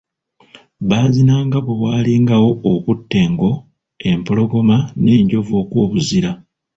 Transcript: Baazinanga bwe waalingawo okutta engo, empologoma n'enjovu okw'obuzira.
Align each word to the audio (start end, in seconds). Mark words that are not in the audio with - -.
Baazinanga 0.89 1.57
bwe 1.65 1.73
waalingawo 1.81 2.49
okutta 2.71 3.17
engo, 3.25 3.51
empologoma 4.09 4.77
n'enjovu 5.03 5.53
okw'obuzira. 5.61 6.31